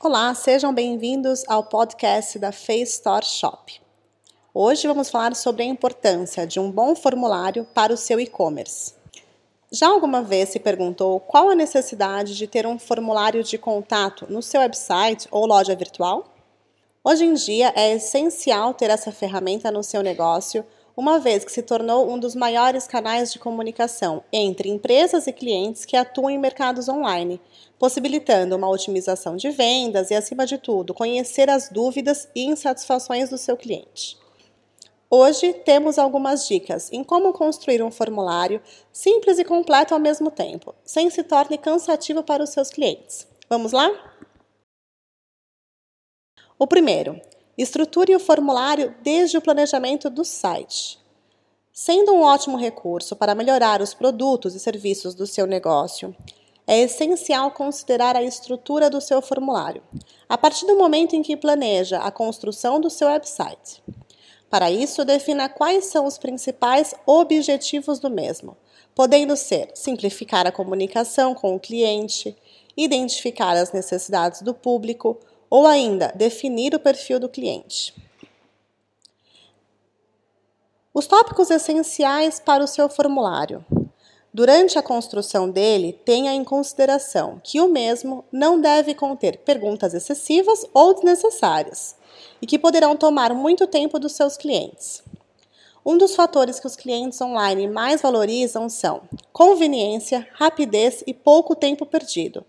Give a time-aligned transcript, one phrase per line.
[0.00, 3.80] Olá, sejam bem-vindos ao podcast da Face Store Shop.
[4.54, 8.94] Hoje vamos falar sobre a importância de um bom formulário para o seu e-commerce.
[9.72, 14.40] Já alguma vez se perguntou qual a necessidade de ter um formulário de contato no
[14.40, 16.26] seu website ou loja virtual?
[17.02, 20.64] Hoje em dia é essencial ter essa ferramenta no seu negócio
[20.98, 25.84] uma vez que se tornou um dos maiores canais de comunicação entre empresas e clientes
[25.84, 27.40] que atuam em mercados online,
[27.78, 33.38] possibilitando uma otimização de vendas e, acima de tudo, conhecer as dúvidas e insatisfações do
[33.38, 34.18] seu cliente.
[35.08, 38.60] Hoje temos algumas dicas em como construir um formulário
[38.92, 43.24] simples e completo ao mesmo tempo, sem se torne cansativo para os seus clientes.
[43.48, 43.88] Vamos lá?
[46.58, 47.20] O primeiro,
[47.58, 50.96] Estruture o formulário desde o planejamento do site.
[51.72, 56.14] Sendo um ótimo recurso para melhorar os produtos e serviços do seu negócio,
[56.68, 59.82] é essencial considerar a estrutura do seu formulário,
[60.28, 63.82] a partir do momento em que planeja a construção do seu website.
[64.48, 68.56] Para isso, defina quais são os principais objetivos do mesmo,
[68.94, 72.36] podendo ser simplificar a comunicação com o cliente,
[72.76, 75.18] identificar as necessidades do público,
[75.50, 77.94] ou ainda, definir o perfil do cliente.
[80.92, 83.64] Os tópicos essenciais para o seu formulário.
[84.34, 90.66] Durante a construção dele, tenha em consideração que o mesmo não deve conter perguntas excessivas
[90.74, 91.96] ou desnecessárias
[92.42, 95.02] e que poderão tomar muito tempo dos seus clientes.
[95.84, 101.86] Um dos fatores que os clientes online mais valorizam são conveniência, rapidez e pouco tempo
[101.86, 102.44] perdido.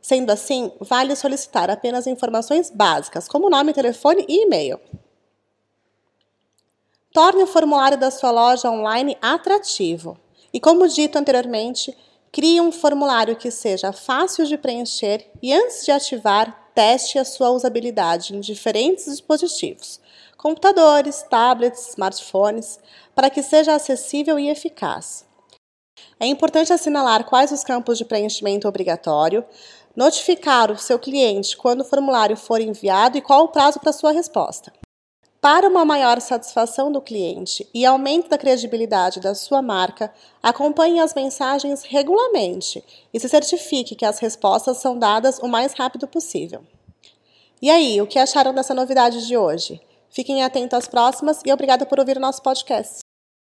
[0.00, 4.80] Sendo assim, vale solicitar apenas informações básicas, como nome, telefone e e-mail.
[7.12, 10.16] Torne o formulário da sua loja online atrativo.
[10.52, 11.96] E como dito anteriormente,
[12.32, 17.50] crie um formulário que seja fácil de preencher e antes de ativar, teste a sua
[17.50, 20.00] usabilidade em diferentes dispositivos,
[20.36, 22.78] computadores, tablets, smartphones,
[23.14, 25.26] para que seja acessível e eficaz.
[26.18, 29.44] É importante assinalar quais os campos de preenchimento obrigatório,
[29.94, 34.12] notificar o seu cliente quando o formulário for enviado e qual o prazo para sua
[34.12, 34.72] resposta.
[35.40, 40.12] Para uma maior satisfação do cliente e aumento da credibilidade da sua marca,
[40.42, 46.06] acompanhe as mensagens regularmente e se certifique que as respostas são dadas o mais rápido
[46.06, 46.62] possível.
[47.62, 49.80] E aí, o que acharam dessa novidade de hoje?
[50.10, 53.00] Fiquem atentos às próximas e obrigada por ouvir o nosso podcast.